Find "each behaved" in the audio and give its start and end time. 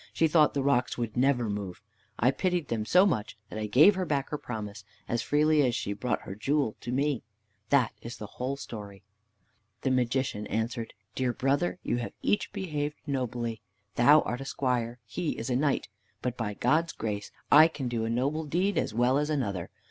12.23-12.97